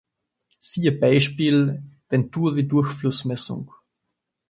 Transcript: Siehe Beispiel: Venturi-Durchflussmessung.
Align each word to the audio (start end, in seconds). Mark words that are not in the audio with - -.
Siehe 0.57 0.93
Beispiel: 0.93 1.83
Venturi-Durchflussmessung. 2.09 3.69